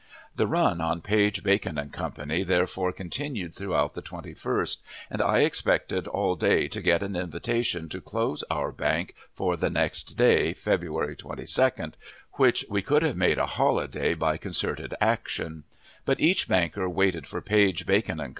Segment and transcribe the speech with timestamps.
[0.35, 2.11] The run on Page, Bacon & Co.
[2.43, 4.77] therefore continued throughout the 21st,
[5.11, 9.69] and I expected all day to get an invitation to close our bank for the
[9.69, 11.91] next day, February 22,
[12.31, 15.65] which we could have made a holiday by concerted action;
[16.03, 18.29] but each banker waited for Page, Bacon & Co.